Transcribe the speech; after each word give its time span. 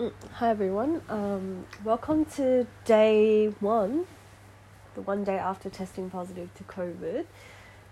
Mm, 0.00 0.12
Hi 0.36 0.48
everyone. 0.48 1.02
Um, 1.10 1.66
welcome 1.84 2.24
to 2.36 2.66
day 2.86 3.48
one, 3.60 4.06
the 4.94 5.02
one 5.02 5.24
day 5.24 5.36
after 5.36 5.68
testing 5.68 6.08
positive 6.08 6.48
to 6.54 6.64
COVID 6.64 7.26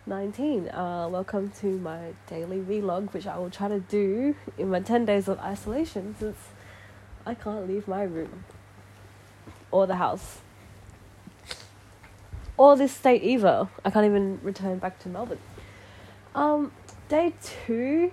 nineteen. 0.07 0.71
Uh, 0.71 1.07
welcome 1.11 1.51
to 1.61 1.67
my 1.67 2.15
daily 2.27 2.61
vlog, 2.61 3.13
which 3.13 3.27
I 3.27 3.37
will 3.37 3.51
try 3.51 3.69
to 3.69 3.81
do 3.81 4.35
in 4.57 4.71
my 4.71 4.81
ten 4.81 5.05
days 5.05 5.29
of 5.29 5.39
isolation 5.41 6.17
since 6.19 6.39
I 7.27 7.35
can't 7.35 7.69
leave 7.69 7.87
my 7.87 8.05
room 8.05 8.47
or 9.71 9.87
the 9.87 9.97
house 9.97 10.39
or 12.57 12.75
this 12.75 12.93
state 12.97 13.23
either. 13.23 13.69
I 13.85 13.91
can't 13.91 14.07
even 14.07 14.41
return 14.43 14.79
back 14.79 14.99
to 15.01 15.11
Melbourne. 15.11 15.41
Um, 16.35 16.73
day 17.11 17.35
two. 17.43 18.13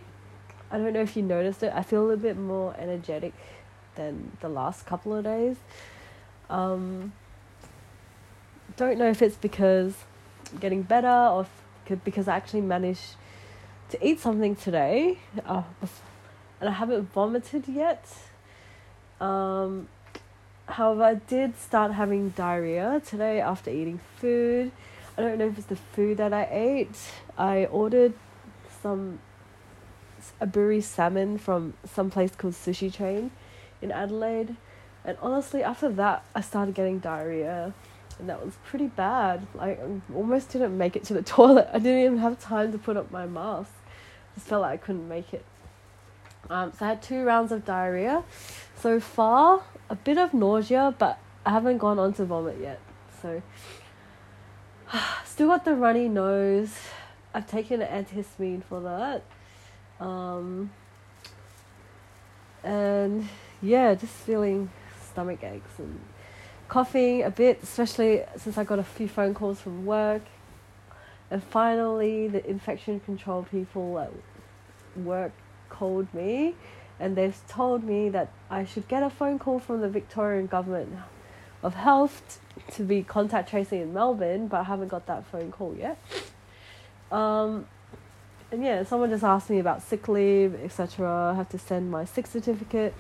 I 0.69 0.79
don't 0.79 0.91
know 0.91 1.01
if 1.01 1.15
you 1.15 1.21
noticed 1.21 1.63
it. 1.63 1.71
I 1.73 1.83
feel 1.83 2.01
a 2.01 2.05
little 2.07 2.21
bit 2.21 2.35
more 2.35 2.75
energetic 2.77 3.33
than 3.95 4.31
the 4.41 4.49
last 4.49 4.85
couple 4.85 5.15
of 5.15 5.23
days. 5.23 5.57
Um, 6.49 7.13
don't 8.77 8.97
know 8.97 9.09
if 9.09 9.21
it's 9.21 9.35
because 9.35 9.95
I'm 10.51 10.59
getting 10.59 10.81
better 10.81 11.07
or 11.07 11.47
if, 11.87 12.03
because 12.03 12.27
I 12.27 12.35
actually 12.35 12.61
managed 12.61 13.15
to 13.89 14.07
eat 14.07 14.19
something 14.19 14.55
today, 14.55 15.19
uh, 15.45 15.63
and 16.59 16.69
I 16.69 16.73
haven't 16.73 17.11
vomited 17.13 17.67
yet. 17.67 18.05
Um, 19.21 19.87
however, 20.67 21.03
I 21.03 21.13
did 21.15 21.57
start 21.57 21.93
having 21.93 22.29
diarrhea 22.29 23.01
today 23.05 23.39
after 23.39 23.69
eating 23.69 23.99
food. 24.17 24.71
I 25.17 25.21
don't 25.21 25.37
know 25.37 25.47
if 25.47 25.57
it's 25.57 25.67
the 25.67 25.75
food 25.75 26.17
that 26.17 26.33
I 26.33 26.47
ate. 26.51 26.97
I 27.37 27.65
ordered 27.65 28.13
some 28.81 29.19
aburi 30.41 30.81
salmon 30.83 31.37
from 31.37 31.73
some 31.93 32.09
place 32.09 32.35
called 32.35 32.53
Sushi 32.53 32.93
Train 32.93 33.31
in 33.81 33.91
Adelaide. 33.91 34.55
And 35.03 35.17
honestly, 35.21 35.63
after 35.63 35.89
that, 35.89 36.25
I 36.33 36.41
started 36.41 36.75
getting 36.75 36.99
diarrhea. 36.99 37.73
And 38.19 38.29
that 38.29 38.43
was 38.43 38.55
pretty 38.65 38.87
bad. 38.87 39.45
Like, 39.53 39.79
I 39.79 40.01
almost 40.13 40.49
didn't 40.49 40.77
make 40.77 40.95
it 40.95 41.03
to 41.05 41.13
the 41.13 41.21
toilet. 41.35 41.69
I 41.73 41.79
didn't 41.79 42.03
even 42.03 42.17
have 42.19 42.39
time 42.39 42.71
to 42.71 42.77
put 42.77 42.97
up 42.97 43.11
my 43.11 43.25
mask. 43.25 43.71
Just 44.33 44.47
felt 44.47 44.61
like 44.61 44.73
I 44.73 44.77
couldn't 44.77 45.07
make 45.07 45.33
it. 45.33 45.45
Um, 46.49 46.71
so 46.77 46.85
I 46.85 46.89
had 46.89 47.01
two 47.01 47.23
rounds 47.23 47.51
of 47.51 47.65
diarrhea. 47.65 48.23
So 48.79 48.99
far, 48.99 49.63
a 49.89 49.95
bit 49.95 50.17
of 50.17 50.33
nausea, 50.33 50.93
but 50.97 51.19
I 51.45 51.51
haven't 51.51 51.77
gone 51.77 51.99
on 51.99 52.13
to 52.13 52.25
vomit 52.25 52.57
yet. 52.59 52.79
So, 53.21 53.41
still 55.25 55.47
got 55.47 55.65
the 55.65 55.75
runny 55.75 56.07
nose. 56.07 56.73
I've 57.33 57.47
taken 57.47 57.81
an 57.81 58.05
antihistamine 58.05 58.63
for 58.63 58.79
that. 58.81 59.23
Um, 60.05 60.71
and 62.63 63.27
yeah, 63.61 63.93
just 63.93 64.13
feeling 64.13 64.69
stomach 65.11 65.43
aches 65.43 65.79
and 65.79 65.99
coughing 66.67 67.23
a 67.23 67.29
bit, 67.29 67.61
especially 67.63 68.23
since 68.37 68.57
I 68.57 68.63
got 68.63 68.79
a 68.79 68.83
few 68.83 69.07
phone 69.07 69.33
calls 69.33 69.61
from 69.61 69.85
work. 69.85 70.23
And 71.31 71.43
finally, 71.43 72.27
the 72.27 72.47
infection 72.47 72.99
control 72.99 73.43
people 73.49 73.99
at 73.99 74.11
work 74.95 75.31
called 75.69 76.13
me 76.13 76.55
and 76.99 77.15
they've 77.15 77.39
told 77.47 77.83
me 77.83 78.09
that 78.09 78.29
I 78.49 78.65
should 78.65 78.87
get 78.87 79.03
a 79.03 79.09
phone 79.09 79.37
call 79.37 79.59
from 79.59 79.81
the 79.81 79.89
Victorian 79.89 80.47
Government 80.47 80.95
of 81.61 81.73
Health 81.73 82.39
to 82.73 82.83
be 82.83 83.03
contact 83.03 83.49
tracing 83.49 83.81
in 83.81 83.93
Melbourne, 83.93 84.47
but 84.47 84.61
I 84.61 84.63
haven't 84.63 84.87
got 84.87 85.05
that 85.07 85.25
phone 85.27 85.51
call 85.51 85.75
yet. 85.75 85.97
Um, 87.11 87.67
and 88.51 88.63
yeah, 88.63 88.83
someone 88.83 89.09
just 89.09 89.23
asked 89.23 89.49
me 89.49 89.59
about 89.59 89.81
sick 89.81 90.07
leave, 90.07 90.55
etc. 90.63 91.31
I 91.33 91.35
have 91.35 91.49
to 91.49 91.59
send 91.59 91.91
my 91.91 92.05
sick 92.05 92.27
certificate 92.27 92.93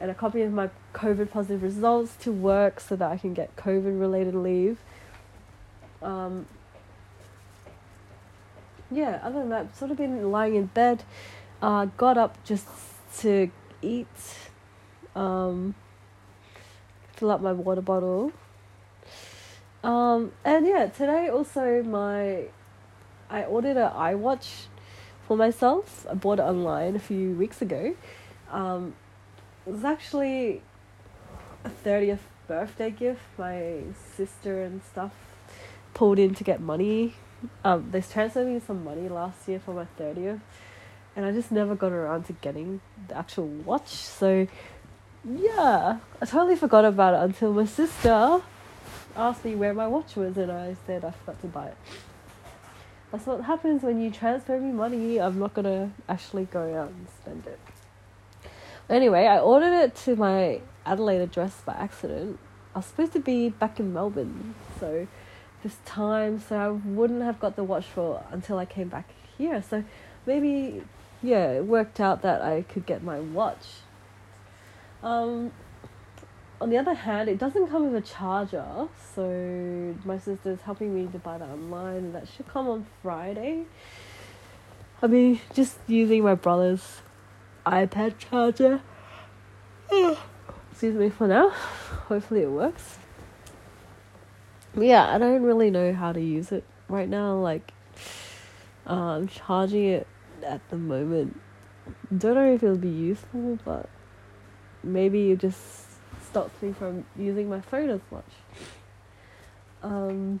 and 0.00 0.10
a 0.10 0.14
copy 0.14 0.40
of 0.42 0.52
my 0.52 0.70
COVID 0.94 1.30
positive 1.30 1.62
results 1.62 2.16
to 2.20 2.32
work 2.32 2.80
so 2.80 2.96
that 2.96 3.10
I 3.10 3.18
can 3.18 3.34
get 3.34 3.54
COVID 3.56 4.00
related 4.00 4.34
leave. 4.34 4.78
Um, 6.02 6.46
yeah, 8.90 9.20
other 9.22 9.40
than 9.40 9.50
that, 9.50 9.76
sort 9.76 9.90
of 9.90 9.98
been 9.98 10.32
lying 10.32 10.54
in 10.54 10.66
bed. 10.66 11.04
Uh, 11.62 11.84
got 11.96 12.16
up 12.16 12.42
just 12.44 12.66
to 13.18 13.50
eat, 13.82 14.06
um, 15.14 15.74
fill 17.12 17.30
up 17.30 17.42
my 17.42 17.52
water 17.52 17.82
bottle. 17.82 18.32
Um, 19.84 20.32
and 20.44 20.66
yeah, 20.66 20.86
today 20.86 21.28
also 21.28 21.82
my 21.82 22.44
I 23.30 23.44
ordered 23.44 23.76
an 23.76 23.90
iWatch 23.92 24.64
for 25.26 25.36
myself. 25.36 26.06
I 26.10 26.14
bought 26.14 26.38
it 26.38 26.42
online 26.42 26.96
a 26.96 26.98
few 26.98 27.32
weeks 27.32 27.62
ago. 27.62 27.94
Um, 28.50 28.94
it 29.70 29.74
was 29.74 29.84
actually 29.84 30.60
a 31.64 31.70
30th 31.84 32.18
birthday 32.48 32.90
gift. 32.90 33.20
My 33.38 33.82
sister 34.16 34.64
and 34.64 34.82
stuff 34.82 35.12
pulled 35.94 36.18
in 36.18 36.34
to 36.34 36.42
get 36.42 36.60
money. 36.60 37.14
Um, 37.62 37.88
they 37.92 38.00
transferred 38.00 38.48
me 38.48 38.58
some 38.58 38.82
money 38.82 39.08
last 39.08 39.46
year 39.46 39.60
for 39.60 39.72
my 39.72 39.86
30th. 39.96 40.40
And 41.14 41.24
I 41.24 41.30
just 41.30 41.52
never 41.52 41.76
got 41.76 41.92
around 41.92 42.24
to 42.24 42.32
getting 42.32 42.80
the 43.06 43.16
actual 43.16 43.46
watch. 43.46 43.90
So, 43.90 44.48
yeah, 45.24 46.00
I 46.20 46.26
totally 46.26 46.56
forgot 46.56 46.84
about 46.84 47.14
it 47.14 47.20
until 47.20 47.52
my 47.52 47.64
sister 47.64 48.42
asked 49.14 49.44
me 49.44 49.54
where 49.54 49.72
my 49.72 49.86
watch 49.86 50.16
was, 50.16 50.36
and 50.36 50.50
I 50.50 50.74
said 50.84 51.04
I 51.04 51.12
forgot 51.12 51.40
to 51.42 51.46
buy 51.46 51.66
it. 51.68 51.76
That's 53.12 53.24
what 53.24 53.42
happens 53.42 53.84
when 53.84 54.00
you 54.00 54.10
transfer 54.10 54.58
me 54.58 54.72
money. 54.72 55.20
I'm 55.20 55.38
not 55.38 55.54
gonna 55.54 55.92
actually 56.08 56.46
go 56.46 56.74
out 56.76 56.88
and 56.88 57.06
spend 57.22 57.46
it. 57.46 57.60
Anyway, 58.90 59.24
I 59.24 59.38
ordered 59.38 59.72
it 59.72 59.94
to 60.04 60.16
my 60.16 60.60
Adelaide 60.84 61.20
address 61.20 61.62
by 61.64 61.74
accident. 61.74 62.40
I 62.74 62.80
was 62.80 62.86
supposed 62.86 63.12
to 63.12 63.20
be 63.20 63.48
back 63.48 63.78
in 63.78 63.92
Melbourne, 63.92 64.56
so 64.80 65.06
this 65.62 65.76
time, 65.84 66.40
so 66.40 66.56
I 66.56 66.68
wouldn't 66.70 67.22
have 67.22 67.38
got 67.38 67.54
the 67.54 67.62
watch 67.62 67.84
for 67.84 68.24
until 68.32 68.58
I 68.58 68.64
came 68.64 68.88
back 68.88 69.08
here. 69.38 69.62
So 69.62 69.84
maybe, 70.26 70.82
yeah, 71.22 71.52
it 71.52 71.66
worked 71.66 72.00
out 72.00 72.22
that 72.22 72.42
I 72.42 72.62
could 72.62 72.84
get 72.84 73.04
my 73.04 73.20
watch. 73.20 73.64
Um, 75.04 75.52
on 76.60 76.70
the 76.70 76.76
other 76.76 76.94
hand, 76.94 77.28
it 77.28 77.38
doesn't 77.38 77.68
come 77.68 77.92
with 77.92 78.04
a 78.04 78.04
charger, 78.04 78.88
so 79.14 79.94
my 80.04 80.18
sister's 80.18 80.62
helping 80.62 80.92
me 80.96 81.06
to 81.12 81.18
buy 81.20 81.38
that 81.38 81.48
online, 81.48 82.12
that 82.12 82.26
should 82.26 82.48
come 82.48 82.66
on 82.66 82.86
Friday. 83.02 83.66
I 85.00 85.06
mean, 85.06 85.40
just 85.54 85.78
using 85.86 86.24
my 86.24 86.34
brother's 86.34 87.02
iPad 87.66 88.18
charger. 88.18 88.80
Excuse 90.70 90.94
me 90.94 91.10
for 91.10 91.26
now. 91.26 91.50
Hopefully, 92.08 92.42
it 92.42 92.50
works. 92.50 92.98
Yeah, 94.76 95.14
I 95.14 95.18
don't 95.18 95.42
really 95.42 95.70
know 95.70 95.92
how 95.92 96.12
to 96.12 96.20
use 96.20 96.52
it 96.52 96.64
right 96.88 97.08
now. 97.08 97.36
Like, 97.36 97.72
uh, 98.86 98.92
I'm 98.92 99.28
charging 99.28 99.84
it 99.84 100.06
at 100.42 100.60
the 100.70 100.76
moment. 100.76 101.40
Don't 102.16 102.34
know 102.34 102.54
if 102.54 102.62
it'll 102.62 102.76
be 102.76 102.88
useful, 102.88 103.58
but 103.64 103.88
maybe 104.82 105.32
it 105.32 105.40
just 105.40 105.60
stops 106.30 106.62
me 106.62 106.72
from 106.72 107.04
using 107.16 107.48
my 107.48 107.60
phone 107.60 107.90
as 107.90 108.00
much. 108.10 108.24
Um, 109.82 110.40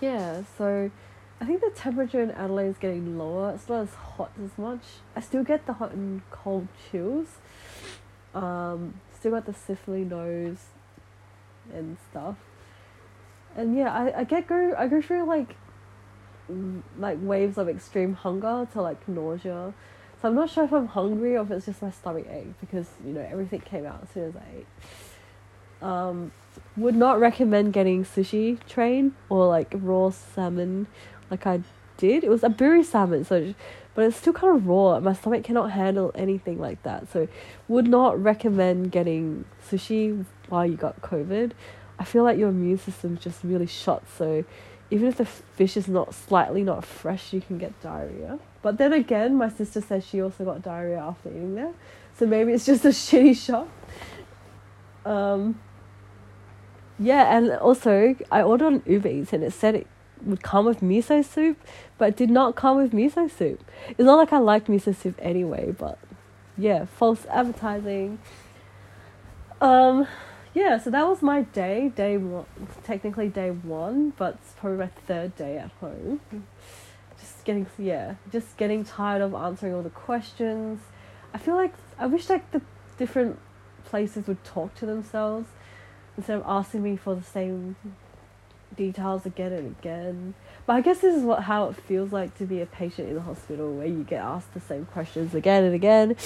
yeah, 0.00 0.42
so 0.58 0.90
I 1.40 1.44
think 1.44 1.60
the 1.60 1.70
temperature 1.70 2.22
in 2.22 2.30
Adelaide 2.30 2.68
is 2.68 2.78
getting 2.78 3.18
lower. 3.18 3.52
It's 3.54 3.68
not 3.68 3.82
as 3.82 3.94
hot 3.94 4.30
as 4.42 4.56
much. 4.56 4.80
I 5.14 5.20
still 5.20 5.44
get 5.44 5.66
the 5.66 5.74
hot 5.74 5.92
and 5.92 6.22
cold 6.30 6.68
chills. 6.90 7.26
Um, 8.34 8.94
still 9.14 9.32
got 9.32 9.44
the 9.44 9.52
sniffly 9.52 10.08
nose 10.08 10.66
and 11.72 11.98
stuff. 12.10 12.36
And 13.54 13.76
yeah, 13.76 13.92
I, 13.92 14.20
I 14.20 14.24
get 14.24 14.46
go 14.46 14.74
I 14.76 14.86
go 14.88 15.02
through 15.02 15.26
like 15.26 15.56
like 16.98 17.18
waves 17.20 17.58
of 17.58 17.68
extreme 17.68 18.14
hunger 18.14 18.66
to 18.72 18.82
like 18.82 19.06
nausea. 19.08 19.74
So 20.20 20.28
I'm 20.28 20.34
not 20.34 20.48
sure 20.48 20.64
if 20.64 20.72
I'm 20.72 20.86
hungry 20.86 21.36
or 21.36 21.42
if 21.42 21.50
it's 21.50 21.66
just 21.66 21.82
my 21.82 21.90
stomach 21.90 22.26
ache 22.30 22.58
because 22.60 22.86
you 23.04 23.12
know 23.12 23.20
everything 23.20 23.60
came 23.60 23.84
out 23.84 24.00
as 24.02 24.10
soon 24.10 24.24
as 24.24 24.36
I 24.36 24.58
ate. 24.58 24.66
Um, 25.82 26.32
would 26.76 26.96
not 26.96 27.20
recommend 27.20 27.74
getting 27.74 28.04
sushi 28.04 28.58
train 28.66 29.14
or 29.28 29.46
like 29.46 29.74
raw 29.74 30.08
salmon 30.08 30.86
like 31.30 31.46
I 31.46 31.60
did. 31.96 32.24
It 32.24 32.30
was 32.30 32.42
a 32.42 32.48
aburi 32.48 32.84
salmon, 32.84 33.24
so 33.24 33.54
but 33.94 34.04
it's 34.04 34.18
still 34.18 34.34
kind 34.34 34.56
of 34.56 34.66
raw. 34.66 35.00
My 35.00 35.14
stomach 35.14 35.42
cannot 35.44 35.70
handle 35.70 36.12
anything 36.14 36.60
like 36.60 36.82
that. 36.82 37.10
So 37.10 37.28
would 37.66 37.88
not 37.88 38.22
recommend 38.22 38.92
getting 38.92 39.46
sushi 39.66 40.26
while 40.50 40.66
you 40.66 40.76
got 40.76 41.00
COVID. 41.00 41.52
I 41.98 42.04
feel 42.04 42.22
like 42.22 42.38
your 42.38 42.50
immune 42.50 42.76
system's 42.78 43.20
just 43.20 43.42
really 43.42 43.66
shot. 43.66 44.04
So 44.18 44.44
even 44.90 45.08
if 45.08 45.16
the 45.16 45.24
fish 45.24 45.78
is 45.78 45.88
not 45.88 46.14
slightly 46.14 46.62
not 46.62 46.84
fresh, 46.84 47.32
you 47.32 47.40
can 47.40 47.56
get 47.56 47.80
diarrhea. 47.80 48.38
But 48.60 48.76
then 48.76 48.92
again, 48.92 49.34
my 49.36 49.48
sister 49.48 49.80
says 49.80 50.06
she 50.06 50.20
also 50.20 50.44
got 50.44 50.62
diarrhea 50.62 50.98
after 50.98 51.30
eating 51.30 51.54
there. 51.54 51.72
So 52.18 52.26
maybe 52.26 52.52
it's 52.52 52.66
just 52.66 52.84
a 52.84 52.88
shitty 52.90 53.34
shop. 53.34 53.68
Um, 55.06 55.58
yeah, 56.98 57.36
and 57.36 57.50
also 57.52 58.14
I 58.30 58.42
ordered 58.42 58.66
on 58.66 58.82
Uber 58.86 59.08
Eats 59.08 59.32
and 59.32 59.42
it 59.42 59.52
said 59.52 59.74
it 59.74 59.86
would 60.26 60.42
come 60.42 60.66
with 60.66 60.80
miso 60.80 61.24
soup, 61.24 61.58
but 61.98 62.16
did 62.16 62.30
not 62.30 62.56
come 62.56 62.76
with 62.76 62.92
miso 62.92 63.30
soup. 63.30 63.64
It's 63.88 64.00
not 64.00 64.16
like 64.16 64.32
I 64.32 64.38
liked 64.38 64.68
miso 64.68 64.94
soup 64.94 65.14
anyway, 65.20 65.74
but 65.76 65.98
yeah, 66.58 66.84
false 66.84 67.26
advertising. 67.26 68.18
Um, 69.60 70.06
yeah, 70.54 70.78
so 70.78 70.90
that 70.90 71.06
was 71.06 71.22
my 71.22 71.42
day, 71.42 71.92
day 71.94 72.16
one, 72.16 72.46
technically 72.84 73.28
day 73.28 73.50
one, 73.50 74.12
but 74.16 74.38
it's 74.42 74.52
probably 74.54 74.78
my 74.78 74.90
third 75.06 75.36
day 75.36 75.58
at 75.58 75.70
home. 75.80 76.20
Just 77.18 77.44
getting, 77.44 77.66
yeah, 77.78 78.14
just 78.30 78.56
getting 78.56 78.84
tired 78.84 79.22
of 79.22 79.34
answering 79.34 79.74
all 79.74 79.82
the 79.82 79.90
questions. 79.90 80.80
I 81.32 81.38
feel 81.38 81.54
like 81.54 81.74
I 81.98 82.06
wish 82.06 82.28
like 82.28 82.50
the 82.52 82.62
different 82.98 83.38
places 83.84 84.26
would 84.26 84.42
talk 84.44 84.74
to 84.76 84.86
themselves 84.86 85.48
instead 86.16 86.38
of 86.38 86.44
asking 86.46 86.82
me 86.82 86.96
for 86.96 87.14
the 87.14 87.22
same 87.22 87.76
details 88.74 89.26
again 89.26 89.52
and 89.52 89.76
again. 89.78 90.34
But 90.66 90.74
I 90.74 90.80
guess 90.80 90.98
this 90.98 91.14
is 91.14 91.22
what 91.22 91.44
how 91.44 91.68
it 91.68 91.76
feels 91.76 92.12
like 92.12 92.36
to 92.38 92.44
be 92.44 92.60
a 92.60 92.66
patient 92.66 93.08
in 93.08 93.14
the 93.14 93.20
hospital, 93.20 93.72
where 93.72 93.86
you 93.86 94.02
get 94.02 94.22
asked 94.22 94.52
the 94.54 94.60
same 94.60 94.86
questions 94.86 95.34
again 95.34 95.64
and 95.64 95.74
again, 95.74 96.16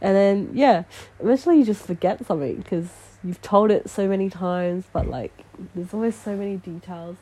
and 0.00 0.16
then 0.16 0.50
yeah, 0.54 0.84
eventually 1.20 1.58
you 1.58 1.64
just 1.64 1.84
forget 1.84 2.24
something 2.24 2.56
because 2.56 2.88
you've 3.24 3.42
told 3.42 3.70
it 3.70 3.90
so 3.90 4.06
many 4.06 4.30
times. 4.30 4.84
But 4.92 5.08
like, 5.08 5.44
there's 5.74 5.92
always 5.92 6.14
so 6.14 6.36
many 6.36 6.56
details. 6.56 7.16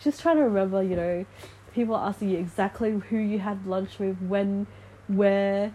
Just 0.00 0.20
trying 0.20 0.36
to 0.36 0.42
remember, 0.42 0.82
you 0.82 0.96
know, 0.96 1.26
people 1.72 1.96
asking 1.96 2.30
you 2.30 2.38
exactly 2.38 2.90
who 2.90 3.16
you 3.16 3.38
had 3.38 3.66
lunch 3.66 3.98
with, 3.98 4.20
when, 4.20 4.66
where, 5.08 5.72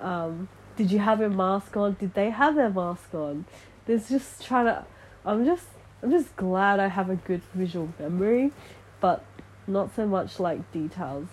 um, 0.00 0.48
did 0.76 0.90
you 0.90 0.98
have 0.98 1.20
your 1.20 1.30
mask 1.30 1.76
on? 1.76 1.96
Did 2.00 2.14
they 2.14 2.30
have 2.30 2.56
their 2.56 2.70
mask 2.70 3.14
on? 3.14 3.46
There's 3.86 4.08
just 4.08 4.44
trying 4.44 4.66
to. 4.66 4.84
I'm 5.24 5.44
just 5.44 5.66
I'm 6.04 6.10
just 6.10 6.36
glad 6.36 6.80
I 6.80 6.88
have 6.88 7.08
a 7.08 7.16
good 7.16 7.40
visual 7.54 7.88
memory, 7.98 8.52
but 9.00 9.24
not 9.66 9.96
so 9.96 10.06
much 10.06 10.38
like 10.38 10.70
details 10.70 11.28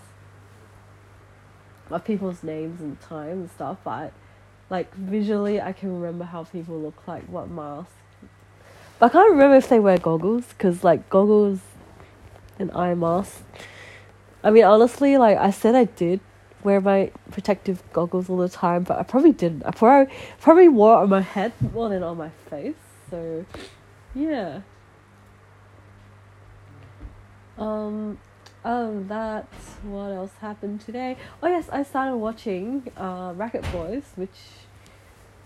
of 1.90 2.02
people's 2.06 2.42
names 2.42 2.80
and 2.80 2.98
time 2.98 3.32
and 3.32 3.50
stuff, 3.50 3.76
but 3.84 4.14
like 4.70 4.94
visually 4.94 5.60
I 5.60 5.74
can 5.74 6.00
remember 6.00 6.24
how 6.24 6.44
people 6.44 6.80
look 6.80 7.06
like, 7.06 7.24
what 7.24 7.50
mask. 7.50 7.90
But 8.98 9.10
I 9.10 9.12
can't 9.12 9.30
remember 9.32 9.56
if 9.56 9.68
they 9.68 9.78
wear 9.78 9.98
goggles, 9.98 10.46
because 10.48 10.82
like 10.82 11.10
goggles 11.10 11.58
and 12.58 12.72
eye 12.72 12.94
mask. 12.94 13.42
I 14.42 14.48
mean, 14.48 14.64
honestly, 14.64 15.18
like 15.18 15.36
I 15.36 15.50
said 15.50 15.74
I 15.74 15.84
did 15.84 16.20
wear 16.64 16.80
my 16.80 17.10
protective 17.30 17.82
goggles 17.92 18.30
all 18.30 18.38
the 18.38 18.48
time, 18.48 18.84
but 18.84 18.98
I 18.98 19.02
probably 19.02 19.32
didn't. 19.32 19.66
I 19.66 19.72
probably, 19.72 20.14
probably 20.40 20.68
wore 20.68 20.94
it 20.94 21.02
on 21.02 21.10
my 21.10 21.20
head 21.20 21.52
more 21.74 21.90
than 21.90 22.02
on 22.02 22.16
my 22.16 22.30
face, 22.48 22.74
so 23.10 23.44
yeah. 24.14 24.60
Um, 27.58 28.18
Oh, 28.64 29.02
that's 29.08 29.70
what 29.82 30.12
else 30.12 30.30
happened 30.40 30.82
today. 30.82 31.16
Oh 31.42 31.48
yes, 31.48 31.68
I 31.70 31.82
started 31.82 32.16
watching 32.16 32.92
uh, 32.96 33.32
Racket 33.34 33.64
Boys, 33.72 34.04
which 34.14 34.38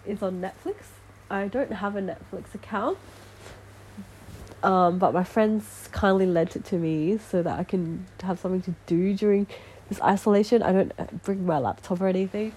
is 0.04 0.22
on 0.22 0.42
Netflix. 0.42 0.84
I 1.30 1.48
don't 1.48 1.72
have 1.72 1.96
a 1.96 2.02
Netflix 2.02 2.54
account, 2.54 2.98
um, 4.62 4.98
but 4.98 5.14
my 5.14 5.24
friends 5.24 5.88
kindly 5.92 6.26
lent 6.26 6.56
it 6.56 6.64
to 6.66 6.76
me 6.76 7.16
so 7.16 7.42
that 7.42 7.58
I 7.58 7.64
can 7.64 8.06
have 8.22 8.38
something 8.38 8.60
to 8.62 8.74
do 8.86 9.14
during 9.14 9.46
this 9.88 10.00
isolation. 10.02 10.62
I 10.62 10.72
don't 10.72 11.22
bring 11.22 11.46
my 11.46 11.58
laptop 11.58 12.02
or 12.02 12.08
anything, 12.08 12.52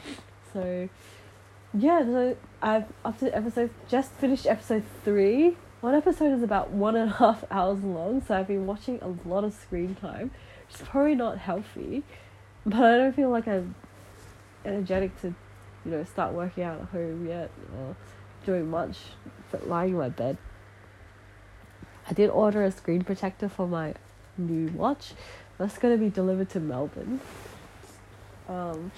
so 0.51 0.89
yeah. 1.73 2.03
So 2.03 2.35
I've 2.61 2.85
up 3.05 3.17
to 3.19 3.33
episode 3.33 3.69
just 3.87 4.11
finished 4.11 4.45
episode 4.45 4.83
three. 5.05 5.55
One 5.81 5.95
episode 5.95 6.33
is 6.33 6.43
about 6.43 6.71
one 6.71 6.97
and 6.97 7.09
a 7.09 7.13
half 7.13 7.45
hours 7.51 7.81
long, 7.83 8.21
so 8.21 8.35
I've 8.35 8.47
been 8.47 8.65
watching 8.65 8.99
a 9.01 9.27
lot 9.27 9.43
of 9.43 9.53
screen 9.53 9.95
time 9.95 10.31
it's 10.69 10.81
probably 10.81 11.15
not 11.15 11.37
healthy, 11.37 12.03
but 12.65 12.81
I 12.81 12.97
don't 12.97 13.15
feel 13.15 13.29
like 13.29 13.47
I'm 13.47 13.75
energetic 14.65 15.19
to, 15.21 15.33
you 15.85 15.91
know, 15.91 16.03
start 16.03 16.33
working 16.33 16.63
out 16.63 16.79
at 16.79 16.87
home 16.89 17.27
yet 17.27 17.49
or 17.77 17.95
doing 18.45 18.69
much 18.69 18.97
but 19.51 19.67
lying 19.67 19.91
in 19.91 19.97
my 19.97 20.09
bed. 20.09 20.37
I 22.07 22.13
did 22.13 22.29
order 22.29 22.63
a 22.63 22.71
screen 22.71 23.03
protector 23.03 23.49
for 23.49 23.67
my 23.67 23.95
new 24.37 24.67
watch. 24.69 25.13
That's 25.57 25.77
gonna 25.77 25.97
be 25.97 26.09
delivered 26.09 26.49
to 26.51 26.59
Melbourne. 26.59 27.19
Um, 28.47 28.91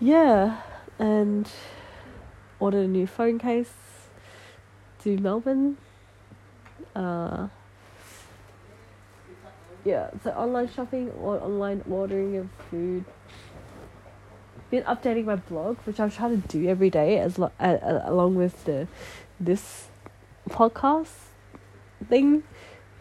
yeah, 0.00 0.60
and 0.98 1.50
ordered 2.58 2.84
a 2.84 2.88
new 2.88 3.06
phone 3.06 3.38
case 3.38 3.72
to 5.06 5.16
Melbourne. 5.18 5.76
Uh, 6.96 7.46
yeah, 9.84 10.10
so 10.24 10.30
online 10.30 10.68
shopping 10.68 11.12
or 11.22 11.38
online 11.40 11.84
ordering 11.88 12.36
of 12.36 12.50
food. 12.68 13.04
Been 14.68 14.82
updating 14.82 15.26
my 15.26 15.36
blog, 15.36 15.78
which 15.84 16.00
I'm 16.00 16.10
trying 16.10 16.42
to 16.42 16.48
do 16.48 16.68
every 16.68 16.90
day, 16.90 17.20
as 17.20 17.38
lo- 17.38 17.52
uh, 17.60 17.78
uh, 17.80 18.02
along 18.06 18.34
with 18.34 18.64
the 18.64 18.88
this 19.38 19.86
podcast 20.50 21.30
thing. 22.08 22.42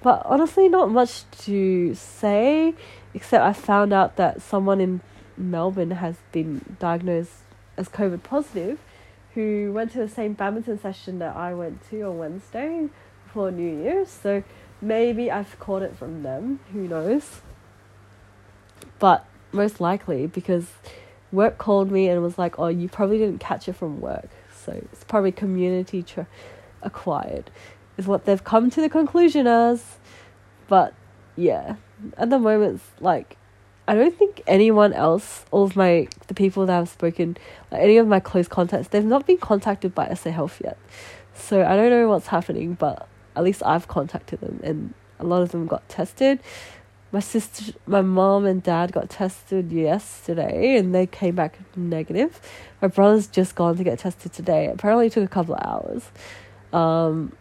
But 0.04 0.22
honestly, 0.26 0.70
not 0.70 0.92
much 0.92 1.24
to 1.46 1.96
say, 1.96 2.76
except 3.16 3.44
I 3.44 3.54
found 3.54 3.94
out 3.94 4.18
that 4.18 4.44
someone 4.44 4.80
in 4.80 5.02
Melbourne 5.36 5.90
has 5.90 6.18
been 6.32 6.78
diagnosed 6.78 7.32
as 7.78 7.90
COVID 7.90 8.22
positive, 8.22 8.78
who 9.36 9.72
went 9.74 9.92
to 9.92 10.00
the 10.00 10.10
same 10.10 10.34
badminton 10.34 10.80
session 10.80 11.20
that 11.20 11.36
I 11.36 11.54
went 11.54 11.88
to 11.92 12.02
on 12.02 12.18
Wednesday 12.18 12.90
before 13.26 13.52
New 13.52 13.84
Year's. 13.84 14.10
So 14.10 14.44
Maybe 14.82 15.32
I've 15.32 15.58
caught 15.60 15.82
it 15.82 15.96
from 15.96 16.24
them, 16.24 16.60
who 16.74 16.88
knows? 16.88 17.42
But 19.00 19.26
most 19.52 19.80
likely 19.80 20.28
because 20.28 20.68
work 21.32 21.58
called 21.58 21.92
me 21.92 22.08
and 22.10 22.22
was 22.22 22.38
like, 22.38 22.60
oh, 22.60 22.68
you 22.68 22.90
probably 22.90 23.18
didn't 23.18 23.40
catch 23.40 23.68
it 23.68 23.74
from 23.74 24.02
work. 24.02 24.30
So 24.54 24.74
it's 24.74 25.04
probably 25.04 25.32
community 25.32 26.06
acquired, 26.82 27.50
is 27.98 28.06
what 28.06 28.26
they've 28.26 28.44
come 28.44 28.70
to 28.70 28.82
the 28.82 28.90
conclusion 28.90 29.48
as. 29.48 29.98
But 30.68 30.94
yeah, 31.36 31.76
at 32.18 32.30
the 32.30 32.40
moment, 32.40 32.82
like, 33.00 33.38
I 33.88 33.96
don't 33.96 34.18
think 34.18 34.42
anyone 34.48 34.94
else, 34.94 35.46
all 35.52 35.64
of 35.64 35.76
my, 35.76 36.08
the 36.28 36.34
people 36.34 36.66
that 36.66 36.80
I've 36.80 36.90
spoken, 36.90 37.38
like 37.72 37.82
any 37.82 37.98
of 37.98 38.08
my 38.08 38.20
close 38.20 38.48
contacts, 38.48 38.88
they've 38.88 39.06
not 39.06 39.28
been 39.28 39.38
contacted 39.38 39.94
by 39.94 40.12
SA 40.14 40.32
Health 40.32 40.60
yet. 40.64 40.78
So 41.36 41.64
I 41.64 41.76
don't 41.76 41.92
know 41.92 42.08
what's 42.10 42.28
happening, 42.28 42.74
but 42.74 43.08
at 43.36 43.44
least 43.44 43.62
I've 43.64 43.88
contacted 43.88 44.40
them 44.40 44.60
and 44.64 44.94
a 45.20 45.24
lot 45.24 45.42
of 45.42 45.52
them 45.52 45.68
got 45.68 45.88
tested. 45.88 46.40
My 47.12 47.20
sister, 47.20 47.74
my 47.86 48.02
mom 48.02 48.46
and 48.46 48.64
dad 48.64 48.92
got 48.92 49.10
tested 49.10 49.72
yesterday 49.72 50.78
and 50.78 50.94
they 50.94 51.06
came 51.06 51.36
back 51.36 51.60
negative. 51.76 52.42
My 52.82 52.88
brother's 52.88 53.28
just 53.28 53.56
gone 53.56 53.78
to 53.78 53.84
get 53.84 54.00
tested 54.00 54.34
today. 54.34 54.68
Apparently, 54.68 55.08
it 55.08 55.14
took 55.14 55.24
a 55.24 55.28
couple 55.28 55.56
of 55.56 55.62
hours. 55.64 56.10
Um, 56.74 57.34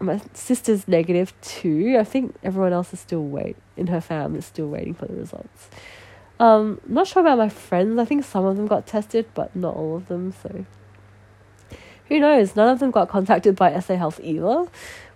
my 0.00 0.20
sister's 0.32 0.88
negative 0.88 1.38
too. 1.42 1.96
I 1.98 2.04
think 2.04 2.34
everyone 2.42 2.72
else 2.72 2.92
is 2.92 3.00
still 3.00 3.24
wait 3.24 3.56
in 3.76 3.88
her 3.88 4.00
family 4.00 4.38
is 4.38 4.46
still 4.46 4.68
waiting 4.68 4.94
for 4.94 5.06
the 5.06 5.14
results. 5.14 5.68
Um, 6.38 6.80
not 6.86 7.06
sure 7.06 7.20
about 7.20 7.36
my 7.36 7.50
friends. 7.50 7.98
I 7.98 8.06
think 8.06 8.24
some 8.24 8.46
of 8.46 8.56
them 8.56 8.66
got 8.66 8.86
tested, 8.86 9.26
but 9.34 9.54
not 9.54 9.76
all 9.76 9.96
of 9.96 10.08
them. 10.08 10.32
So 10.42 10.64
who 12.08 12.18
knows? 12.18 12.56
None 12.56 12.68
of 12.68 12.78
them 12.78 12.90
got 12.90 13.10
contacted 13.10 13.56
by 13.56 13.78
SA 13.78 13.96
Health 13.96 14.18
either, 14.22 14.66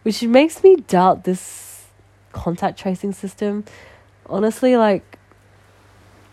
which 0.03 0.23
makes 0.23 0.63
me 0.63 0.77
doubt 0.77 1.25
this 1.25 1.87
contact 2.33 2.79
tracing 2.79 3.13
system. 3.13 3.65
Honestly, 4.27 4.77
like, 4.77 5.19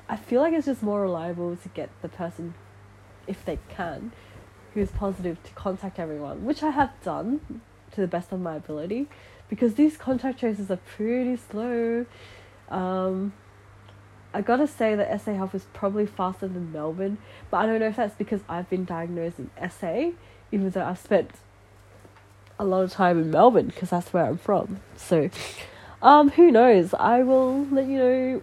I 0.10 0.17
feel 0.17 0.41
like 0.41 0.53
it's 0.53 0.65
just 0.65 0.84
more 0.84 1.01
reliable 1.01 1.55
to 1.55 1.70
get 1.70 1.89
the 2.01 2.10
person, 2.10 2.53
if 3.27 3.46
they 3.46 3.60
can, 3.70 4.12
who's 4.74 4.91
positive 4.91 5.41
to 5.43 5.51
contact 5.53 6.00
everyone, 6.00 6.43
which 6.43 6.63
I 6.63 6.72
have 6.72 6.91
done 7.01 7.62
to 7.93 8.01
the 8.01 8.07
best 8.07 8.31
of 8.31 8.39
my 8.39 8.55
ability, 8.55 9.07
because 9.50 9.75
these 9.75 9.98
contact 9.98 10.39
traces 10.39 10.71
are 10.71 10.79
pretty 10.95 11.38
slow. 11.38 12.05
Um, 12.69 13.33
I 14.33 14.41
gotta 14.41 14.67
say 14.67 14.95
that 14.95 15.21
SA 15.21 15.33
Health 15.33 15.53
is 15.53 15.65
probably 15.74 16.05
faster 16.05 16.48
than 16.48 16.71
Melbourne, 16.71 17.17
but 17.50 17.57
I 17.57 17.65
don't 17.65 17.79
know 17.79 17.88
if 17.88 17.98
that's 17.98 18.15
because 18.15 18.41
I've 18.48 18.69
been 18.69 18.86
diagnosed 18.86 19.39
in 19.39 19.50
SA, 19.69 20.12
even 20.51 20.69
though 20.69 20.83
I've 20.83 21.00
spent 21.00 21.31
a 22.57 22.63
lot 22.63 22.83
of 22.83 22.91
time 22.91 23.19
in 23.19 23.31
Melbourne 23.31 23.67
because 23.67 23.89
that's 23.89 24.13
where 24.13 24.25
I'm 24.25 24.38
from. 24.38 24.79
So, 24.95 25.29
um, 26.01 26.29
who 26.29 26.51
knows? 26.51 26.93
I 26.93 27.24
will 27.24 27.65
let 27.65 27.88
you 27.88 27.98
know 27.98 28.41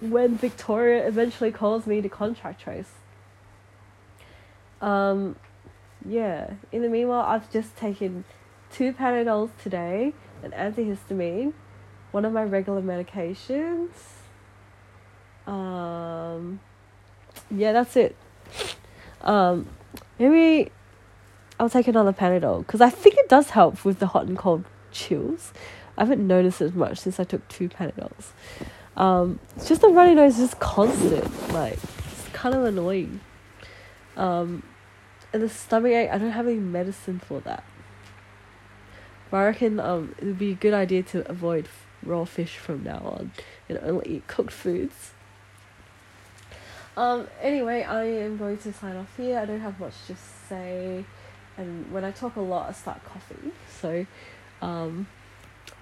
when 0.00 0.36
Victoria 0.36 1.06
eventually 1.06 1.50
calls 1.50 1.86
me 1.86 2.00
to 2.00 2.08
contract 2.08 2.62
trace. 2.62 2.92
Um, 4.80 5.36
yeah. 6.04 6.54
In 6.72 6.82
the 6.82 6.88
meanwhile, 6.88 7.22
I've 7.22 7.50
just 7.52 7.76
taken 7.76 8.24
two 8.70 8.92
Panadols 8.92 9.50
today, 9.62 10.12
an 10.42 10.52
antihistamine, 10.52 11.52
one 12.10 12.24
of 12.24 12.32
my 12.32 12.44
regular 12.44 12.82
medications. 12.82 13.90
Um, 15.46 16.60
yeah, 17.50 17.72
that's 17.72 17.96
it. 17.96 18.16
Um, 19.22 19.68
maybe 20.18 20.70
I'll 21.58 21.70
take 21.70 21.88
another 21.88 22.12
Panadol 22.12 22.60
because 22.60 22.80
I 22.80 22.90
think 22.90 23.16
it 23.16 23.28
does 23.28 23.50
help 23.50 23.84
with 23.84 23.98
the 23.98 24.08
hot 24.08 24.26
and 24.26 24.36
cold 24.36 24.64
chills. 24.92 25.52
I 25.96 26.02
haven't 26.02 26.26
noticed 26.26 26.60
as 26.60 26.74
much 26.74 26.98
since 26.98 27.18
I 27.18 27.24
took 27.24 27.46
two 27.48 27.68
Panadols. 27.68 28.32
Um, 28.96 29.38
it's 29.56 29.68
just 29.68 29.80
the 29.82 29.88
runny 29.88 30.14
nose 30.14 30.38
is 30.38 30.50
just 30.50 30.60
constant. 30.60 31.52
Like, 31.52 31.74
it's 31.74 32.28
kind 32.32 32.54
of 32.54 32.64
annoying. 32.64 33.20
Um, 34.16 34.62
and 35.36 35.44
the 35.44 35.50
stomach 35.50 35.92
ache, 35.92 36.08
I 36.10 36.16
don't 36.16 36.30
have 36.30 36.46
any 36.46 36.56
medicine 36.56 37.18
for 37.18 37.40
that. 37.40 37.62
But 39.30 39.36
I 39.36 39.44
reckon 39.44 39.78
um, 39.78 40.14
it 40.16 40.24
would 40.24 40.38
be 40.38 40.52
a 40.52 40.54
good 40.54 40.72
idea 40.72 41.02
to 41.02 41.30
avoid 41.30 41.68
raw 42.02 42.24
fish 42.24 42.56
from 42.56 42.82
now 42.82 43.02
on 43.04 43.32
and 43.68 43.78
only 43.82 44.16
eat 44.16 44.26
cooked 44.28 44.52
foods. 44.52 45.12
Um, 46.96 47.28
anyway, 47.42 47.82
I 47.82 48.04
am 48.04 48.38
going 48.38 48.56
to 48.56 48.72
sign 48.72 48.96
off 48.96 49.14
here. 49.18 49.38
I 49.38 49.44
don't 49.44 49.60
have 49.60 49.78
much 49.78 49.92
to 50.06 50.16
say, 50.48 51.04
and 51.58 51.92
when 51.92 52.02
I 52.02 52.12
talk 52.12 52.36
a 52.36 52.40
lot, 52.40 52.70
I 52.70 52.72
start 52.72 53.04
coughing. 53.04 53.52
So, 53.68 54.06
um, 54.62 55.06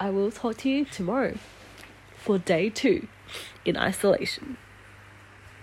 I 0.01 0.09
will 0.09 0.31
talk 0.31 0.57
to 0.57 0.69
you 0.69 0.83
tomorrow 0.83 1.37
for 2.17 2.37
day 2.37 2.69
two 2.69 3.07
in 3.63 3.77
isolation. 3.77 4.57